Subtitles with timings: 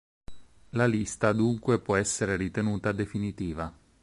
[0.69, 3.71] La lista dunque può essere ritenuta definitiva.